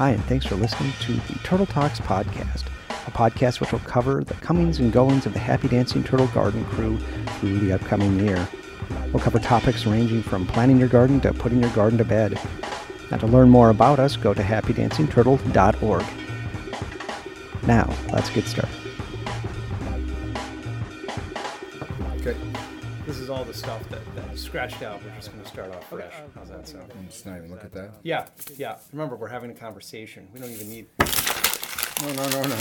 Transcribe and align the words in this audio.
Hi, 0.00 0.12
and 0.12 0.24
thanks 0.24 0.46
for 0.46 0.54
listening 0.54 0.94
to 1.00 1.12
the 1.12 1.38
Turtle 1.40 1.66
Talks 1.66 2.00
podcast, 2.00 2.64
a 3.06 3.10
podcast 3.10 3.60
which 3.60 3.70
will 3.70 3.80
cover 3.80 4.24
the 4.24 4.32
comings 4.32 4.78
and 4.78 4.90
goings 4.90 5.26
of 5.26 5.34
the 5.34 5.38
Happy 5.38 5.68
Dancing 5.68 6.02
Turtle 6.02 6.28
Garden 6.28 6.64
crew 6.64 6.98
through 7.38 7.58
the 7.58 7.74
upcoming 7.74 8.18
year. 8.18 8.48
We'll 9.12 9.22
cover 9.22 9.38
topics 9.38 9.84
ranging 9.84 10.22
from 10.22 10.46
planning 10.46 10.78
your 10.78 10.88
garden 10.88 11.20
to 11.20 11.34
putting 11.34 11.60
your 11.60 11.68
garden 11.72 11.98
to 11.98 12.06
bed. 12.06 12.40
Now, 13.10 13.18
to 13.18 13.26
learn 13.26 13.50
more 13.50 13.68
about 13.68 13.98
us, 13.98 14.16
go 14.16 14.32
to 14.32 14.40
happydancingturtle.org. 14.40 16.04
Now, 17.66 17.94
let's 18.10 18.30
get 18.30 18.46
started. 18.46 18.74
Okay. 22.20 22.38
This 23.06 23.18
is 23.18 23.28
all 23.28 23.44
the 23.44 23.52
stuff 23.52 23.86
that, 23.90 24.00
scratched 24.40 24.82
out. 24.82 25.02
We're 25.04 25.14
just 25.14 25.30
going 25.32 25.42
to 25.42 25.48
start 25.48 25.74
off 25.74 25.88
fresh. 25.88 26.12
How's 26.34 26.48
that 26.50 26.66
sound? 26.66 26.92
Let's 27.02 27.24
not 27.26 27.38
even 27.38 27.50
look 27.50 27.64
at 27.64 27.72
that. 27.72 27.90
Yeah, 28.02 28.26
yeah. 28.56 28.76
Remember, 28.92 29.16
we're 29.16 29.28
having 29.28 29.50
a 29.50 29.54
conversation. 29.54 30.28
We 30.32 30.40
don't 30.40 30.50
even 30.50 30.68
need. 30.68 30.86
No, 32.02 32.12
no, 32.14 32.28
no, 32.30 32.42
no, 32.42 32.48
no. 32.48 32.54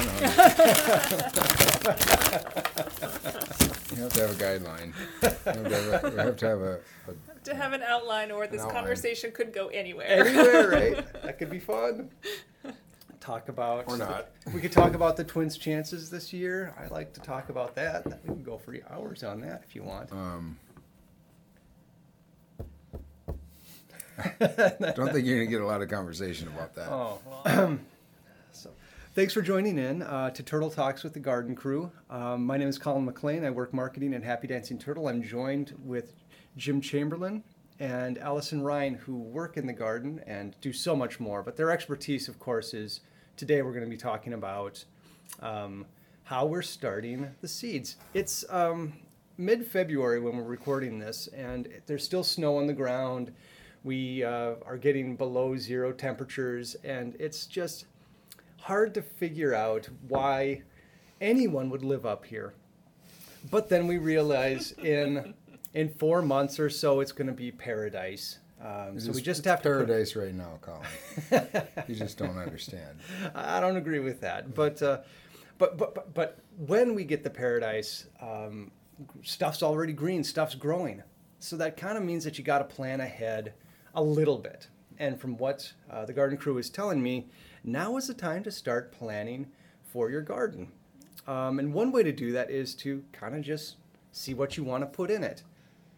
you 3.96 4.04
have 4.04 4.14
to 4.14 4.22
have 4.22 4.32
a 4.32 4.36
guideline. 4.36 4.94
You 5.22 5.30
have 5.30 5.44
to 5.44 5.50
have 5.54 6.04
a, 6.04 6.12
you 6.12 6.18
have 6.18 6.36
to 6.38 6.48
have 6.48 6.60
a, 6.62 6.80
a 7.08 7.14
to 7.46 7.56
have 7.56 7.72
an 7.73 7.82
outline 7.82 8.32
or 8.32 8.48
this 8.48 8.59
outline. 8.62 8.76
conversation 8.76 9.32
could 9.32 9.54
go 9.54 9.68
anywhere. 9.68 10.08
Anywhere, 10.08 10.70
right? 10.70 11.06
That 11.23 11.38
could 11.38 11.50
be 11.50 11.59
fun. 11.59 12.09
Talk 13.22 13.48
about. 13.50 13.86
Or 13.88 13.98
not. 13.98 14.30
We 14.54 14.59
could 14.59 14.72
talk 14.73 14.94
about 14.94 15.16
the 15.16 15.23
Twins' 15.23 15.58
chances 15.58 16.09
this 16.09 16.34
year. 16.34 16.73
I 16.78 16.88
like 16.88 17.14
to 17.14 17.22
talk 17.22 17.50
about 17.50 17.76
that. 17.76 18.06
We 18.26 18.34
can 18.34 18.44
go 18.44 18.58
for 18.58 18.76
hours 18.90 19.23
on 19.23 19.40
that 19.42 19.64
if 19.68 19.76
you 19.76 19.84
want. 19.84 20.12
um. 20.12 20.58
don't 24.40 25.14
think 25.14 25.26
you're 25.26 25.38
gonna 25.38 25.46
get 25.46 25.62
a 25.62 25.66
lot 25.66 25.81
of 25.81 25.89
conversation 25.89 26.48
about 26.48 26.75
that. 26.75 26.89
Oh, 26.89 27.20
so 28.52 28.72
thanks 29.16 29.34
for 29.34 29.42
joining 29.42 29.78
in 29.78 30.02
uh, 30.02 30.30
to 30.31 30.44
Turtle 30.44 30.70
Talks 30.70 31.03
with 31.03 31.14
the 31.14 31.20
Garden 31.20 31.56
Crew. 31.56 31.92
Um, 32.09 32.45
my 32.45 32.58
name 32.58 32.67
is 32.67 32.78
Colin 32.78 33.06
McLean. 33.06 33.45
I 33.45 33.50
work 33.50 33.73
marketing 33.73 34.14
at 34.14 34.23
Happy 34.23 34.47
Dancing 34.47 34.78
Turtle. 34.78 35.08
I'm 35.08 35.23
joined 35.23 35.73
with 35.84 36.14
Jim 36.58 36.81
Chamberlain 36.81 37.44
and 37.80 38.17
Allison 38.17 38.62
Ryan, 38.62 38.95
who 38.95 39.17
work 39.17 39.58
in 39.58 39.66
the 39.66 39.73
garden 39.73 40.22
and 40.28 40.56
do 40.62 40.73
so 40.73 40.95
much 40.95 41.20
more. 41.20 41.42
But 41.42 41.56
their 41.56 41.72
expertise, 41.72 42.28
of 42.28 42.38
course, 42.40 42.73
is 42.73 43.02
today 43.38 43.62
we're 43.62 43.72
going 43.72 43.86
to 43.86 43.90
be 43.90 43.97
talking 43.97 44.34
about 44.34 44.84
um, 45.42 45.86
how 46.23 46.45
we're 46.45 46.62
starting 46.62 47.31
the 47.42 47.47
seeds. 47.47 47.95
It's 48.14 48.44
um, 48.50 48.94
mid 49.38 49.66
February 49.66 50.20
when 50.20 50.36
we're 50.36 50.44
recording 50.44 51.00
this, 51.00 51.28
and 51.28 51.67
there's 51.88 52.03
still 52.03 52.23
snow 52.23 52.58
on 52.58 52.67
the 52.67 52.73
ground. 52.73 53.31
We 53.83 54.23
uh, 54.23 54.55
are 54.66 54.77
getting 54.77 55.16
below 55.16 55.55
zero 55.55 55.91
temperatures, 55.91 56.75
and 56.83 57.16
it's 57.19 57.45
just 57.45 57.85
hard 58.58 58.94
to 58.95 59.02
figure 59.02 59.53
out 59.53 59.88
why 60.08 60.63
anyone 61.22 61.69
would 61.69 61.83
live 61.83 62.05
up 62.05 62.25
here. 62.25 62.53
But 63.50 63.69
then 63.69 63.88
we 63.88 63.97
realize 63.97 64.73
in 64.73 65.33
in 65.73 65.89
four 65.89 66.22
months 66.22 66.59
or 66.59 66.69
so, 66.69 67.00
it's 67.00 67.11
going 67.11 67.27
to 67.27 67.33
be 67.33 67.52
paradise. 67.52 68.39
Um, 68.61 69.00
so 69.00 69.13
we 69.13 69.22
just- 69.22 69.45
have 69.45 69.61
to. 69.61 69.69
put- 69.69 69.88
paradise 69.88 70.16
right 70.17 70.33
now, 70.33 70.59
Colin. 70.61 71.47
you 71.88 71.95
just 71.95 72.17
don't 72.17 72.38
understand. 72.38 73.00
I 73.35 73.61
don't 73.61 73.77
agree 73.77 74.00
with 74.00 74.19
that, 74.22 74.53
but 74.53 74.81
uh, 74.81 75.00
but, 75.57 75.77
but 75.77 75.95
but 75.95 76.13
but 76.13 76.39
when 76.57 76.95
we 76.95 77.05
get 77.05 77.23
the 77.23 77.30
paradise, 77.30 78.07
um, 78.22 78.72
stuff's 79.23 79.63
already 79.63 79.94
green, 79.94 80.25
stuff's 80.25 80.55
growing, 80.55 81.02
so 81.39 81.55
that 81.55 81.77
kind 81.77 81.97
of 81.97 82.03
means 82.03 82.25
that 82.25 82.38
you 82.38 82.44
got 82.44 82.57
to 82.57 82.66
plan 82.66 83.00
ahead 83.00 83.53
a 83.94 84.04
little 84.04 84.38
bit. 84.38 84.68
And 84.98 85.20
from 85.20 85.38
what 85.38 85.73
uh, 85.90 86.06
the 86.06 86.14
garden 86.14 86.38
crew 86.38 86.58
is 86.58 86.70
telling 86.70 87.02
me, 87.02 87.28
now 87.64 87.98
is 87.98 88.08
the 88.08 88.14
time 88.14 88.44
to 88.44 88.52
start 88.52 88.92
planning 88.92 89.48
for 89.84 90.09
your 90.09 90.22
garden. 90.22 90.72
Um, 91.28 91.59
and 91.59 91.74
one 91.74 91.91
way 91.91 92.03
to 92.03 92.12
do 92.12 92.31
that 92.34 92.50
is 92.50 92.75
to 92.75 93.03
kind 93.12 93.36
of 93.36 93.41
just 93.41 93.78
see 94.12 94.34
what 94.34 94.58
you 94.58 94.63
want 94.63 94.81
to 94.81 94.88
put 94.88 95.12
in 95.12 95.24
it. 95.24 95.44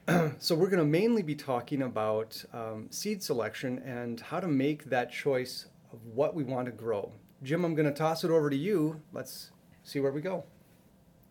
so 0.39 0.55
we're 0.55 0.69
going 0.69 0.79
to 0.79 0.85
mainly 0.85 1.21
be 1.21 1.35
talking 1.35 1.83
about 1.83 2.43
um, 2.53 2.87
seed 2.89 3.23
selection 3.23 3.79
and 3.79 4.19
how 4.19 4.39
to 4.39 4.47
make 4.47 4.85
that 4.85 5.11
choice 5.11 5.67
of 5.93 5.99
what 6.05 6.35
we 6.35 6.43
want 6.43 6.65
to 6.65 6.71
grow. 6.71 7.11
Jim, 7.43 7.63
I'm 7.63 7.75
going 7.75 7.87
to 7.87 7.93
toss 7.93 8.23
it 8.23 8.31
over 8.31 8.49
to 8.49 8.55
you. 8.55 9.01
Let's 9.13 9.51
see 9.83 9.99
where 9.99 10.11
we 10.11 10.21
go. 10.21 10.43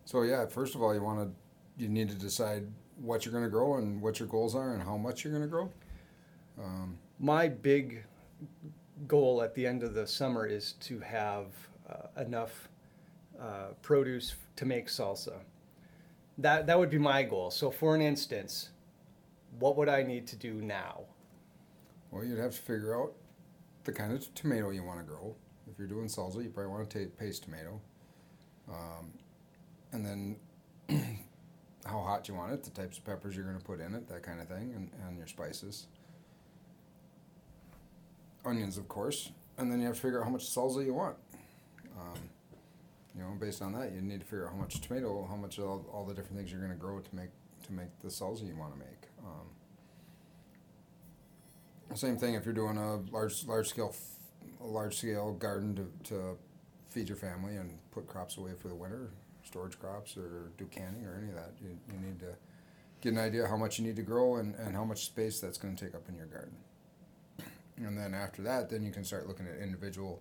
So 0.05 0.23
yeah, 0.23 0.47
first 0.47 0.75
of 0.75 0.83
all, 0.83 0.93
you 0.93 1.03
want 1.03 1.21
to 1.21 1.83
you 1.83 1.89
need 1.89 2.09
to 2.09 2.15
decide 2.15 2.67
what 3.01 3.25
you're 3.25 3.33
gonna 3.33 3.49
grow 3.49 3.77
and 3.77 4.03
what 4.03 4.19
your 4.19 4.29
goals 4.29 4.55
are 4.55 4.75
and 4.75 4.83
how 4.83 4.97
much 4.97 5.25
you're 5.25 5.33
gonna 5.33 5.47
grow. 5.47 5.71
Um, 6.63 6.99
My 7.19 7.49
big 7.49 8.05
goal 9.07 9.43
at 9.43 9.55
the 9.55 9.67
end 9.67 9.83
of 9.83 9.95
the 9.95 10.07
summer 10.07 10.47
is 10.47 10.73
to 10.81 11.01
have 11.01 11.47
uh, 11.89 12.21
enough 12.21 12.69
uh, 13.41 13.69
produce 13.83 14.35
to 14.57 14.67
make 14.67 14.89
salsa. 14.89 15.39
That 16.39 16.67
that 16.67 16.79
would 16.79 16.91
be 16.91 16.99
my 16.99 17.23
goal. 17.23 17.51
So, 17.51 17.71
for 17.71 17.95
an 17.95 18.03
instance, 18.03 18.71
what 19.59 19.77
would 19.77 19.89
I 19.89 20.03
need 20.03 20.27
to 20.29 20.37
do 20.37 20.55
now? 20.55 21.03
Well, 22.11 22.25
you'd 22.25 22.39
have 22.39 22.53
to 22.53 22.61
figure 22.61 23.01
out 23.01 23.13
the 23.85 23.93
kind 23.93 24.13
of 24.13 24.35
tomato 24.35 24.71
you 24.71 24.83
want 24.83 25.01
to 25.01 25.05
grow. 25.05 25.35
If 25.71 25.79
you're 25.79 25.89
doing 25.89 26.07
salsa, 26.07 26.43
you 26.43 26.51
probably 26.51 26.73
want 26.73 26.89
to 26.89 26.99
take 26.99 27.17
paste 27.19 27.45
tomato. 27.45 27.81
Um, 28.69 29.13
and 29.93 30.07
then 30.07 30.37
how 31.87 32.01
hot 32.01 32.29
you 32.29 32.35
want 32.35 32.53
it, 32.53 32.63
the 32.63 32.71
types 32.71 32.99
of 32.99 33.05
peppers 33.05 33.37
you're 33.37 33.45
going 33.45 33.59
to 33.59 33.65
put 33.65 33.81
in 33.81 33.95
it, 33.95 34.09
that 34.09 34.23
kind 34.23 34.41
of 34.41 34.49
thing, 34.49 34.73
and, 34.75 34.91
and 35.07 35.17
your 35.17 35.27
spices. 35.27 35.87
Onions, 38.45 38.79
of 38.79 38.89
course. 38.89 39.31
And 39.59 39.71
then 39.71 39.81
you 39.81 39.87
have 39.87 39.97
to 39.97 40.01
figure 40.01 40.21
out 40.21 40.25
how 40.25 40.31
much 40.31 40.47
salsa 40.47 40.85
you 40.85 40.95
want. 40.95 41.17
Um, 41.99 42.19
you 43.15 43.23
know, 43.23 43.31
based 43.39 43.61
on 43.63 43.73
that, 43.73 43.93
you 43.93 44.01
need 44.01 44.21
to 44.21 44.27
figure 44.27 44.47
out 44.47 44.53
how 44.53 44.59
much 44.59 44.81
tomato, 44.81 45.27
how 45.29 45.37
much 45.37 45.59
all, 45.59 45.85
all 45.93 46.05
the 46.05 46.15
different 46.15 46.39
things 46.39 46.51
you're 46.51 46.61
going 46.61 46.73
to 46.73 46.79
grow 46.79 47.01
to 47.01 47.15
make 47.15 47.31
to 47.67 47.73
make 47.73 47.99
the 48.01 48.09
salsa 48.09 48.47
you 48.47 48.57
want 48.57 48.73
to 48.73 48.79
make. 48.79 49.09
Um, 49.25 49.47
same 51.95 52.17
thing 52.17 52.35
if 52.35 52.45
you're 52.45 52.55
doing 52.55 52.79
a 52.79 52.97
large 53.13 53.45
large 53.45 53.69
scale 53.69 53.95
a 54.61 54.67
large 54.67 54.97
scale 54.97 55.33
garden 55.33 55.75
to, 55.75 56.11
to 56.11 56.39
feed 56.89 57.09
your 57.09 57.17
family 57.17 57.57
and 57.57 57.79
put 57.91 58.07
crops 58.07 58.37
away 58.37 58.53
for 58.61 58.69
the 58.69 58.75
winter, 58.75 59.11
storage 59.45 59.79
crops 59.79 60.17
or 60.17 60.51
do 60.57 60.65
canning 60.67 61.05
or 61.05 61.17
any 61.17 61.29
of 61.29 61.35
that. 61.35 61.53
You, 61.61 61.77
you 61.93 61.99
need 61.99 62.21
to 62.21 62.35
get 63.01 63.13
an 63.13 63.19
idea 63.19 63.47
how 63.47 63.57
much 63.57 63.79
you 63.79 63.87
need 63.87 63.97
to 63.97 64.03
grow 64.03 64.37
and, 64.37 64.55
and 64.57 64.75
how 64.75 64.85
much 64.85 65.05
space 65.07 65.41
that's 65.41 65.59
going 65.59 65.75
to 65.75 65.85
take 65.85 65.95
up 65.95 66.09
in 66.09 66.17
your 66.17 66.27
garden. 66.27 66.57
And 67.85 67.97
then 67.97 68.15
after 68.15 68.43
that, 68.43 68.69
then 68.69 68.85
you 68.85 68.93
can 68.93 69.05
start 69.05 69.27
looking 69.27 69.47
at 69.47 69.63
individual 69.63 70.21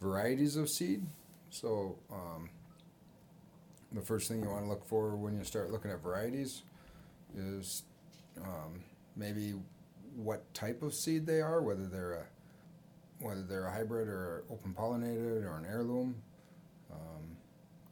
varieties 0.00 0.56
of 0.56 0.68
seed. 0.68 1.04
So 1.50 1.98
um, 2.12 2.48
the 3.92 4.00
first 4.00 4.28
thing 4.28 4.42
you 4.42 4.48
want 4.48 4.64
to 4.64 4.68
look 4.68 4.86
for 4.88 5.16
when 5.16 5.36
you 5.36 5.44
start 5.44 5.70
looking 5.70 5.90
at 5.90 6.00
varieties 6.02 6.62
is 7.36 7.82
um, 8.42 8.80
maybe 9.16 9.54
what 10.16 10.52
type 10.54 10.82
of 10.82 10.94
seed 10.94 11.26
they 11.26 11.40
are, 11.40 11.60
whether 11.62 11.86
they're 11.86 12.12
a 12.12 12.24
whether 13.20 13.42
they're 13.42 13.66
a 13.66 13.70
hybrid 13.70 14.08
or 14.08 14.44
open 14.50 14.72
pollinated 14.72 15.44
or 15.44 15.58
an 15.58 15.66
heirloom. 15.68 16.14
Um, 16.90 17.36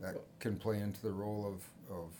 that 0.00 0.16
can 0.40 0.56
play 0.56 0.78
into 0.78 1.02
the 1.02 1.10
role 1.10 1.46
of, 1.46 1.94
of 1.94 2.10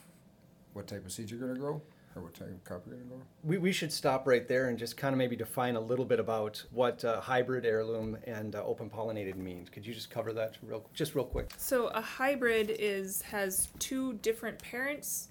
what 0.75 0.87
type 0.87 1.07
of 1.07 1.13
seed 1.13 1.31
you're 1.31 1.41
going 1.41 1.55
to 1.55 1.59
grow 1.59 1.81
or 2.17 2.23
what 2.23 2.35
type 2.35 2.49
of 2.49 2.65
crop 2.65 2.83
you're 2.87 2.97
going 2.97 3.09
to 3.09 3.15
grow. 3.15 3.25
We, 3.45 3.59
we 3.59 3.73
should 3.73 3.93
stop 3.93 4.27
right 4.27 4.47
there 4.47 4.69
and 4.69 4.79
just 4.79 4.97
kind 4.97 5.13
of 5.13 5.19
maybe 5.19 5.37
define 5.37 5.77
a 5.77 5.81
little 5.81 6.05
bit 6.05 6.21
about 6.21 6.63
what 6.73 7.05
uh, 7.05 7.21
hybrid, 7.21 7.65
heirloom, 7.65 8.19
and 8.27 8.55
uh, 8.55 8.65
open 8.65 8.91
pollinated 8.91 9.37
means. 9.37 9.69
Could 9.69 9.87
you 9.87 9.95
just 9.95 10.11
cover 10.11 10.33
that 10.33 10.57
real, 10.63 10.85
just 10.95 11.15
real 11.15 11.25
quick? 11.25 11.53
So 11.57 11.89
a 11.89 12.01
hybrid 12.01 12.75
is 12.79 13.23
has 13.23 13.69
two 13.79 14.15
different 14.15 14.59
parents. 14.59 15.29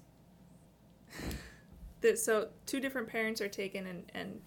That 2.00 2.18
so 2.18 2.48
two 2.66 2.80
different 2.80 3.08
parents 3.08 3.40
are 3.40 3.48
taken 3.48 3.86
and, 3.86 4.04
and 4.14 4.40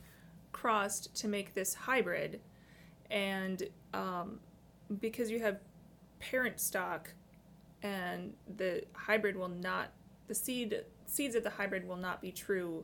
crossed 0.51 1.13
to 1.15 1.27
make 1.27 1.53
this 1.53 1.73
hybrid, 1.73 2.39
and 3.09 3.63
um, 3.93 4.39
because 5.01 5.29
you 5.29 5.39
have 5.39 5.59
parent 6.19 6.59
stock, 6.61 7.11
and 7.83 8.33
the 8.57 8.83
hybrid 8.93 9.35
will 9.35 9.49
not 9.49 9.91
the 10.27 10.35
seed 10.35 10.85
seeds 11.11 11.35
of 11.35 11.43
the 11.43 11.49
hybrid 11.49 11.85
will 11.87 11.97
not 11.97 12.21
be 12.21 12.31
true 12.31 12.83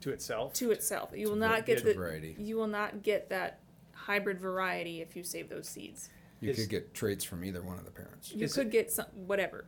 To 0.00 0.10
itself? 0.10 0.52
to 0.54 0.70
itself. 0.70 1.10
You 1.14 1.28
will 1.28 1.36
not 1.36 1.66
get 1.66 1.84
the 1.84 1.94
variety. 1.94 2.36
you 2.38 2.56
will 2.56 2.66
not 2.68 3.02
get 3.02 3.28
that 3.30 3.58
hybrid 3.92 4.38
variety 4.40 5.00
if 5.00 5.16
you 5.16 5.24
save 5.24 5.48
those 5.48 5.68
seeds. 5.68 6.08
You 6.40 6.50
Is- 6.50 6.56
could 6.60 6.68
get 6.68 6.94
traits 6.94 7.24
from 7.24 7.44
either 7.44 7.62
one 7.62 7.78
of 7.78 7.84
the 7.84 7.90
parents. 7.90 8.32
You 8.32 8.44
Is 8.44 8.54
could 8.54 8.70
get 8.70 8.90
some 8.90 9.06
whatever. 9.26 9.64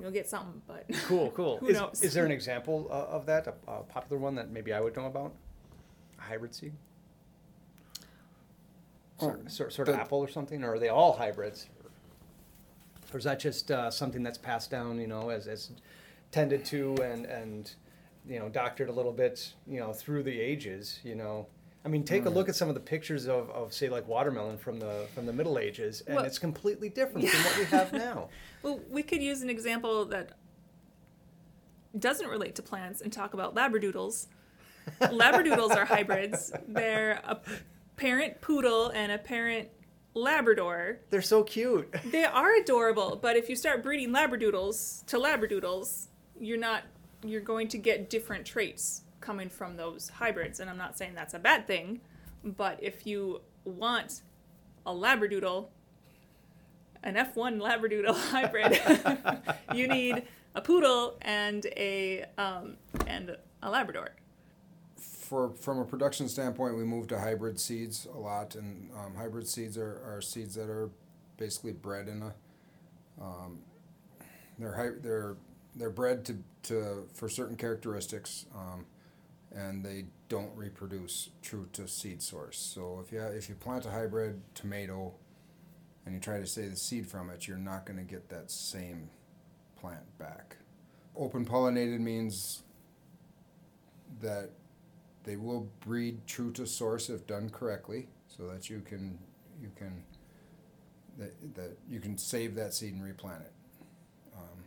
You'll 0.00 0.10
get 0.10 0.28
something, 0.28 0.60
but 0.66 0.84
Cool, 1.06 1.30
cool. 1.32 1.58
Who 1.58 1.68
is, 1.68 1.78
knows? 1.78 2.02
is 2.02 2.14
there 2.14 2.24
an 2.26 2.32
example 2.32 2.86
uh, 2.90 2.94
of 3.16 3.26
that, 3.26 3.46
a, 3.46 3.54
a 3.70 3.82
popular 3.82 4.20
one 4.20 4.34
that 4.36 4.50
maybe 4.50 4.72
I 4.72 4.80
would 4.80 4.96
know 4.96 5.06
about? 5.06 5.34
A 6.18 6.22
hybrid 6.22 6.54
seed? 6.54 6.72
Sort, 9.18 9.40
Oh, 9.44 9.48
sort, 9.48 9.72
sort 9.72 9.88
of 9.88 9.94
the- 9.96 10.00
apple 10.00 10.18
or 10.18 10.28
something, 10.28 10.62
or 10.62 10.74
are 10.74 10.78
they 10.78 10.88
all 10.90 11.12
hybrids? 11.14 11.66
Or 13.12 13.18
is 13.18 13.24
that 13.24 13.38
just 13.38 13.70
uh, 13.70 13.90
something 13.90 14.22
that's 14.22 14.38
passed 14.38 14.70
down, 14.70 15.00
you 15.00 15.06
know, 15.06 15.30
as, 15.30 15.46
as 15.46 15.70
tended 16.32 16.64
to 16.66 16.94
and, 17.02 17.26
and, 17.26 17.72
you 18.28 18.38
know, 18.38 18.48
doctored 18.48 18.88
a 18.88 18.92
little 18.92 19.12
bit, 19.12 19.52
you 19.66 19.78
know, 19.80 19.92
through 19.92 20.22
the 20.24 20.40
ages, 20.40 21.00
you 21.04 21.14
know? 21.14 21.46
I 21.84 21.88
mean, 21.88 22.02
take 22.02 22.24
a 22.24 22.30
look 22.30 22.48
at 22.48 22.56
some 22.56 22.68
of 22.68 22.74
the 22.74 22.80
pictures 22.80 23.28
of, 23.28 23.48
of 23.50 23.72
say 23.72 23.88
like 23.88 24.08
watermelon 24.08 24.58
from 24.58 24.80
the 24.80 25.06
from 25.14 25.24
the 25.24 25.32
Middle 25.32 25.56
Ages, 25.56 26.02
and 26.08 26.16
Well- 26.16 26.24
it's 26.24 26.38
completely 26.38 26.88
different 26.88 27.28
from 27.30 27.44
what 27.44 27.58
we 27.58 27.64
have 27.66 27.92
now. 27.92 28.28
Well, 28.62 28.80
we 28.90 29.04
could 29.04 29.22
use 29.22 29.42
an 29.42 29.50
example 29.50 30.06
that 30.06 30.32
doesn't 31.96 32.26
relate 32.26 32.56
to 32.56 32.62
plants 32.62 33.00
and 33.00 33.12
talk 33.12 33.32
about 33.32 33.54
labradoodles. 33.54 34.26
labradoodles 35.00 35.76
are 35.76 35.84
hybrids. 35.84 36.52
They're 36.66 37.20
a 37.24 37.38
parent 37.94 38.40
poodle 38.40 38.88
and 38.88 39.12
a 39.12 39.18
parent 39.18 39.68
labrador. 40.16 41.00
They're 41.10 41.22
so 41.22 41.44
cute. 41.44 41.94
They 42.06 42.24
are 42.24 42.56
adorable, 42.56 43.18
but 43.20 43.36
if 43.36 43.48
you 43.48 43.56
start 43.56 43.82
breeding 43.82 44.10
labradoodles 44.10 45.04
to 45.06 45.18
labradoodles, 45.18 46.06
you're 46.40 46.58
not 46.58 46.82
you're 47.24 47.40
going 47.40 47.68
to 47.68 47.78
get 47.78 48.08
different 48.08 48.46
traits 48.46 49.02
coming 49.20 49.48
from 49.48 49.76
those 49.76 50.08
hybrids. 50.08 50.60
And 50.60 50.70
I'm 50.70 50.78
not 50.78 50.96
saying 50.96 51.14
that's 51.14 51.34
a 51.34 51.38
bad 51.38 51.66
thing, 51.66 52.00
but 52.44 52.78
if 52.82 53.06
you 53.06 53.40
want 53.64 54.22
a 54.84 54.92
labradoodle, 54.92 55.66
an 57.02 57.14
F1 57.14 57.60
labradoodle 57.60 58.14
hybrid, 58.30 58.80
you 59.74 59.88
need 59.88 60.22
a 60.54 60.60
poodle 60.60 61.16
and 61.22 61.66
a 61.76 62.24
um, 62.38 62.76
and 63.06 63.36
a 63.62 63.70
labrador. 63.70 64.14
For 65.26 65.50
from 65.50 65.80
a 65.80 65.84
production 65.84 66.28
standpoint, 66.28 66.76
we 66.76 66.84
move 66.84 67.08
to 67.08 67.18
hybrid 67.18 67.58
seeds 67.58 68.06
a 68.14 68.16
lot, 68.16 68.54
and 68.54 68.90
um, 68.92 69.16
hybrid 69.16 69.48
seeds 69.48 69.76
are, 69.76 70.00
are 70.06 70.20
seeds 70.22 70.54
that 70.54 70.70
are 70.70 70.88
basically 71.36 71.72
bred 71.72 72.06
in 72.06 72.22
a. 72.22 72.34
Um, 73.20 73.58
they're 74.56 74.98
they're 75.02 75.36
they're 75.74 75.90
bred 75.90 76.24
to, 76.26 76.38
to 76.64 77.08
for 77.12 77.28
certain 77.28 77.56
characteristics, 77.56 78.46
um, 78.54 78.86
and 79.52 79.84
they 79.84 80.04
don't 80.28 80.52
reproduce 80.54 81.30
true 81.42 81.68
to 81.72 81.88
seed 81.88 82.22
source. 82.22 82.56
So 82.56 83.02
if 83.04 83.10
you 83.10 83.20
if 83.20 83.48
you 83.48 83.56
plant 83.56 83.84
a 83.84 83.90
hybrid 83.90 84.40
tomato, 84.54 85.12
and 86.04 86.14
you 86.14 86.20
try 86.20 86.38
to 86.38 86.46
save 86.46 86.70
the 86.70 86.76
seed 86.76 87.04
from 87.04 87.30
it, 87.30 87.48
you're 87.48 87.58
not 87.58 87.84
going 87.84 87.98
to 87.98 88.04
get 88.04 88.28
that 88.28 88.48
same 88.48 89.10
plant 89.74 90.18
back. 90.18 90.58
Open 91.16 91.44
pollinated 91.44 91.98
means 91.98 92.62
that 94.20 94.50
they 95.26 95.36
will 95.36 95.68
breed 95.80 96.26
true 96.26 96.50
to 96.52 96.66
source 96.66 97.10
if 97.10 97.26
done 97.26 97.50
correctly, 97.50 98.08
so 98.28 98.46
that 98.46 98.70
you 98.70 98.80
can 98.80 99.18
you 99.60 99.70
can 99.76 100.02
that, 101.18 101.54
that 101.54 101.76
you 101.88 102.00
can 102.00 102.16
save 102.16 102.54
that 102.54 102.72
seed 102.72 102.94
and 102.94 103.02
replant 103.04 103.42
it. 103.42 103.52
Um, 104.36 104.64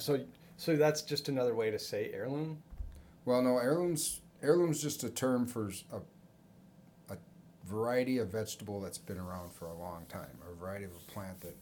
So 0.00 0.20
so 0.56 0.76
that's 0.76 1.02
just 1.02 1.28
another 1.28 1.54
way 1.54 1.70
to 1.70 1.78
say 1.78 2.10
heirloom. 2.12 2.62
well, 3.24 3.42
no, 3.42 3.58
heirlooms 3.58 4.20
heirlooms 4.42 4.80
just 4.82 5.04
a 5.04 5.10
term 5.10 5.46
for 5.46 5.70
a, 5.92 7.12
a 7.12 7.16
variety 7.66 8.16
of 8.18 8.28
vegetable 8.28 8.80
that's 8.80 8.98
been 8.98 9.18
around 9.18 9.52
for 9.52 9.66
a 9.66 9.74
long 9.74 10.06
time, 10.08 10.38
a 10.50 10.54
variety 10.54 10.86
of 10.86 10.92
a 10.92 11.12
plant 11.12 11.40
that 11.42 11.56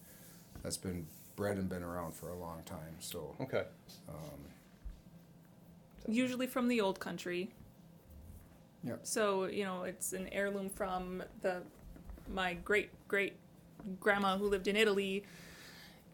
that's 0.63 0.77
been 0.77 1.07
bred 1.37 1.57
and 1.57 1.69
been 1.69 1.83
around 1.83 2.15
for 2.15 2.31
a 2.31 2.37
long 2.37 2.63
time. 2.65 2.97
So 3.01 3.35
Okay. 3.41 3.65
um, 4.09 4.41
Usually 6.07 6.47
from 6.47 6.69
the 6.69 6.81
old 6.81 7.01
country. 7.01 7.51
Yep. 8.85 9.01
So 9.03 9.47
you 9.47 9.65
know 9.65 9.83
it's 9.85 10.13
an 10.13 10.29
heirloom 10.33 10.69
from 10.71 11.23
the 11.43 11.63
my 12.33 12.55
great 12.55 12.91
great 13.09 13.35
grandma 14.01 14.37
who 14.37 14.49
lived 14.49 14.69
in 14.69 14.77
Italy. 14.77 15.25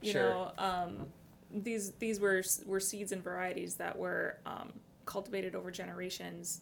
You 0.01 0.13
Sure. 0.13 0.23
know, 0.23 0.53
um, 0.59 1.07
these 1.51 1.93
these 1.93 2.21
were 2.21 2.43
were 2.67 2.81
seeds 2.81 3.13
and 3.13 3.23
varieties 3.23 3.75
that 3.77 3.97
were 3.99 4.39
um, 4.47 4.73
cultivated 5.07 5.55
over 5.55 5.71
generations, 5.71 6.61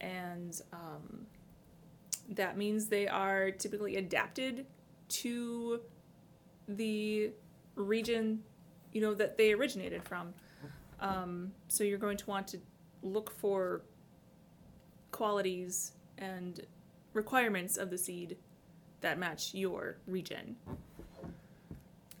and 0.00 0.60
um, 0.72 1.26
that 2.30 2.56
means 2.56 2.86
they 2.88 3.08
are 3.08 3.50
typically 3.50 3.96
adapted 3.96 4.66
to 5.08 5.80
the 6.68 7.30
region, 7.74 8.42
you 8.92 9.00
know, 9.00 9.14
that 9.14 9.36
they 9.36 9.52
originated 9.52 10.02
from. 10.04 10.32
Um, 11.00 11.52
so 11.68 11.82
you're 11.84 11.98
going 11.98 12.16
to 12.18 12.26
want 12.26 12.46
to 12.48 12.58
look 13.02 13.30
for 13.30 13.82
qualities 15.22 15.92
and 16.18 16.66
requirements 17.12 17.76
of 17.76 17.90
the 17.90 17.96
seed 17.96 18.36
that 19.02 19.20
match 19.20 19.54
your 19.54 19.98
region. 20.08 20.56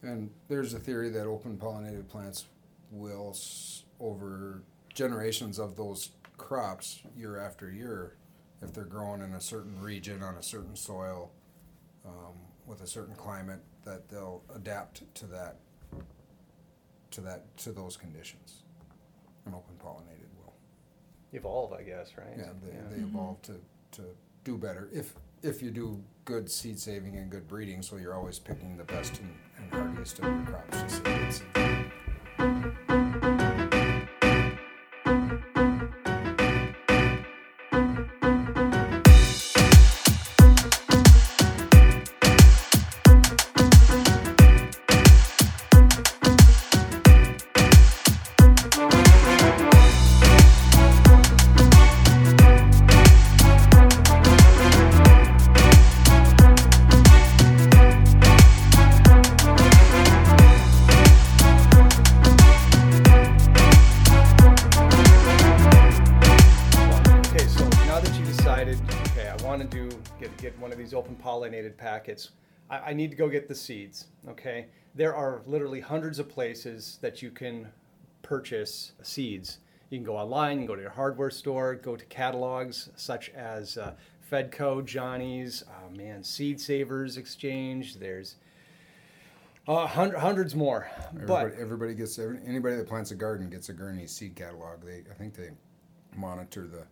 And 0.02 0.30
there's 0.46 0.72
a 0.72 0.78
theory 0.78 1.10
that 1.10 1.26
open 1.26 1.56
pollinated 1.56 2.06
plants 2.06 2.46
will, 2.92 3.36
over 3.98 4.62
generations 4.94 5.58
of 5.58 5.74
those 5.74 6.10
crops, 6.36 7.02
year 7.16 7.40
after 7.40 7.72
year, 7.72 8.14
if 8.62 8.72
they're 8.72 8.84
grown 8.84 9.20
in 9.20 9.34
a 9.34 9.40
certain 9.40 9.80
region 9.80 10.22
on 10.22 10.36
a 10.36 10.42
certain 10.42 10.76
soil 10.76 11.32
um, 12.06 12.34
with 12.68 12.82
a 12.82 12.86
certain 12.86 13.16
climate, 13.16 13.62
that 13.84 14.08
they'll 14.08 14.44
adapt 14.54 15.12
to 15.16 15.26
that, 15.26 15.56
to 17.10 17.20
that, 17.20 17.56
to 17.56 17.72
those 17.72 17.96
conditions. 17.96 18.62
An 19.46 19.54
open 19.54 19.74
pollinated. 19.84 20.21
Evolve, 21.32 21.72
I 21.72 21.82
guess, 21.82 22.12
right? 22.16 22.34
Yeah, 22.36 22.44
they, 22.62 22.70
they 22.70 23.02
mm-hmm. 23.02 23.16
evolve 23.16 23.42
to, 23.42 23.60
to 23.92 24.02
do 24.44 24.58
better 24.58 24.88
if 24.92 25.14
if 25.42 25.62
you 25.62 25.70
do 25.70 26.02
good 26.24 26.50
seed 26.50 26.78
saving 26.78 27.16
and 27.16 27.30
good 27.30 27.48
breeding. 27.48 27.82
So 27.82 27.96
you're 27.96 28.14
always 28.14 28.38
picking 28.38 28.76
the 28.76 28.84
best 28.84 29.20
and, 29.20 29.34
and 29.58 29.72
hardiest 29.72 30.18
of 30.20 30.24
your 30.24 30.46
crops 30.46 31.42
open 71.02 71.16
pollinated 71.16 71.76
packets, 71.76 72.30
I, 72.70 72.78
I 72.78 72.92
need 72.92 73.10
to 73.10 73.16
go 73.16 73.28
get 73.28 73.48
the 73.48 73.54
seeds. 73.54 74.06
Okay, 74.28 74.66
there 74.94 75.14
are 75.14 75.42
literally 75.46 75.80
hundreds 75.80 76.18
of 76.18 76.28
places 76.28 76.98
that 77.02 77.22
you 77.22 77.30
can 77.30 77.68
purchase 78.22 78.92
seeds. 79.02 79.58
You 79.90 79.98
can 79.98 80.04
go 80.04 80.16
online, 80.16 80.52
you 80.52 80.58
can 80.60 80.66
go 80.66 80.76
to 80.76 80.82
your 80.82 80.90
hardware 80.90 81.30
store, 81.30 81.74
go 81.74 81.96
to 81.96 82.04
catalogs 82.06 82.90
such 82.96 83.30
as 83.30 83.76
uh, 83.76 83.94
Fedco, 84.30 84.84
Johnny's, 84.84 85.64
oh 85.68 85.94
man, 85.94 86.22
Seed 86.22 86.60
Savers 86.60 87.16
Exchange. 87.16 87.96
There's 87.96 88.36
uh, 89.68 89.86
hundred, 89.86 90.18
hundreds 90.18 90.54
more. 90.54 90.88
Everybody, 91.14 91.50
But 91.50 91.60
everybody 91.60 91.94
gets 91.94 92.18
every, 92.18 92.38
anybody 92.46 92.76
that 92.76 92.88
plants 92.88 93.10
a 93.10 93.14
garden 93.14 93.50
gets 93.50 93.68
a 93.68 93.72
Gurney 93.72 94.06
seed 94.06 94.34
catalog. 94.34 94.84
They 94.84 95.02
I 95.10 95.14
think 95.14 95.34
they 95.34 95.50
monitor 96.16 96.66
the 96.66 96.84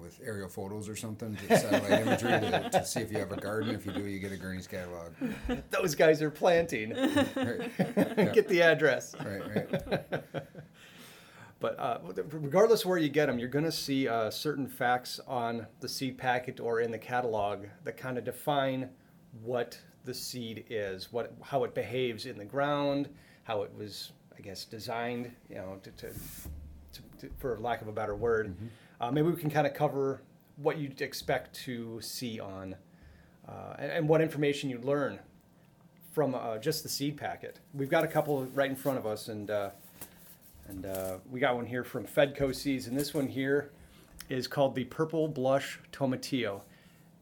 with 0.00 0.20
aerial 0.24 0.48
photos 0.48 0.88
or 0.88 0.96
something, 0.96 1.36
to 1.36 1.58
satellite 1.58 2.00
imagery 2.06 2.30
to, 2.30 2.70
to 2.72 2.84
see 2.86 3.00
if 3.00 3.12
you 3.12 3.18
have 3.18 3.32
a 3.32 3.36
garden. 3.36 3.74
If 3.74 3.84
you 3.86 3.92
do, 3.92 4.04
you 4.06 4.18
get 4.18 4.32
a 4.32 4.36
Gurney's 4.36 4.66
catalog. 4.66 5.12
those 5.70 5.94
guys 5.94 6.22
are 6.22 6.30
planting. 6.30 6.94
Right, 7.36 7.70
Yeah. 8.16 8.24
get 8.32 8.48
the 8.48 8.62
address. 8.62 9.14
right, 9.24 9.70
right. 9.92 10.24
But 11.60 11.78
uh, 11.80 11.98
regardless 12.30 12.82
of 12.82 12.90
where 12.90 12.98
you 12.98 13.08
get 13.08 13.24
them, 13.26 13.38
you're 13.38 13.48
going 13.48 13.64
to 13.64 13.72
see 13.72 14.06
uh, 14.06 14.28
certain 14.28 14.68
facts 14.68 15.18
on 15.26 15.66
the 15.80 15.88
seed 15.88 16.18
packet 16.18 16.60
or 16.60 16.80
in 16.80 16.90
the 16.90 16.98
catalog 16.98 17.64
that 17.84 17.96
kind 17.96 18.18
of 18.18 18.24
define 18.24 18.90
what 19.42 19.78
the 20.04 20.12
seed 20.12 20.66
is, 20.68 21.10
what 21.10 21.32
how 21.40 21.64
it 21.64 21.74
behaves 21.74 22.26
in 22.26 22.36
the 22.36 22.44
ground, 22.44 23.08
how 23.44 23.62
it 23.62 23.72
was, 23.74 24.12
I 24.36 24.42
guess, 24.42 24.66
designed, 24.66 25.30
you 25.48 25.54
know, 25.56 25.78
to, 25.82 25.90
to, 25.92 26.08
to, 26.92 27.02
to 27.20 27.30
for 27.38 27.58
lack 27.58 27.80
of 27.80 27.88
a 27.88 27.92
better 27.92 28.14
word. 28.14 28.54
Uh, 29.00 29.10
maybe 29.10 29.28
we 29.28 29.36
can 29.36 29.50
kind 29.50 29.66
of 29.66 29.74
cover 29.74 30.22
what 30.56 30.78
you'd 30.78 31.00
expect 31.00 31.54
to 31.64 32.00
see 32.00 32.40
on, 32.40 32.76
uh, 33.48 33.74
and, 33.78 33.92
and 33.92 34.08
what 34.08 34.20
information 34.20 34.70
you'd 34.70 34.84
learn 34.84 35.18
from 36.12 36.34
uh, 36.34 36.58
just 36.58 36.82
the 36.82 36.88
seed 36.88 37.16
packet. 37.16 37.58
We've 37.72 37.90
got 37.90 38.04
a 38.04 38.08
couple 38.08 38.44
right 38.54 38.70
in 38.70 38.76
front 38.76 38.98
of 38.98 39.06
us, 39.06 39.28
and. 39.28 39.50
Uh, 39.50 39.70
and 40.68 40.86
uh, 40.86 41.18
we 41.30 41.40
got 41.40 41.56
one 41.56 41.66
here 41.66 41.84
from 41.84 42.04
Fedco 42.04 42.54
Seeds, 42.54 42.86
and 42.86 42.98
this 42.98 43.12
one 43.12 43.26
here 43.26 43.70
is 44.28 44.46
called 44.46 44.74
the 44.74 44.84
Purple 44.84 45.28
Blush 45.28 45.78
Tomatillo. 45.92 46.62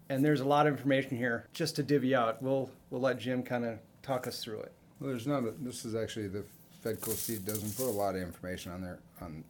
And 0.09 0.25
there's 0.25 0.41
a 0.41 0.45
lot 0.45 0.67
of 0.67 0.75
information 0.75 1.17
here. 1.17 1.49
Just 1.53 1.77
to 1.77 1.83
divvy 1.83 2.15
out, 2.15 2.43
we'll 2.43 2.71
we'll 2.91 3.01
let 3.01 3.19
Jim 3.19 3.43
kind 3.43 3.65
of 3.65 3.79
talk 4.03 4.27
us 4.27 4.43
through 4.45 4.61
it. 4.61 4.73
Well, 5.01 5.11
there's 5.11 5.27
not. 5.27 5.45
A, 5.45 5.53
this 5.59 5.85
is 5.85 5.95
actually 5.95 6.29
the 6.29 6.45
Fedco 6.85 7.13
seed 7.13 7.45
doesn't 7.45 7.77
put 7.77 7.87
a 7.87 7.91
lot 7.91 8.15
of 8.15 8.23
information 8.23 8.73
on 8.73 8.83
their 8.83 8.99
on. 9.21 9.43